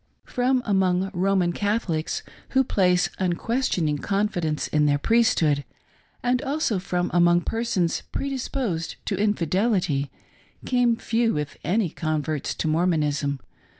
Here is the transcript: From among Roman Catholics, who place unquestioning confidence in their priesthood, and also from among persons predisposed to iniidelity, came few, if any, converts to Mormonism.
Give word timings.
From 0.25 0.63
among 0.65 1.11
Roman 1.13 1.53
Catholics, 1.53 2.23
who 2.49 2.63
place 2.63 3.11
unquestioning 3.19 3.99
confidence 3.99 4.67
in 4.67 4.87
their 4.87 4.97
priesthood, 4.97 5.63
and 6.23 6.41
also 6.41 6.79
from 6.79 7.11
among 7.13 7.41
persons 7.41 8.01
predisposed 8.11 8.95
to 9.05 9.15
iniidelity, 9.15 10.09
came 10.65 10.95
few, 10.95 11.37
if 11.37 11.55
any, 11.63 11.91
converts 11.91 12.55
to 12.55 12.67
Mormonism. 12.67 13.41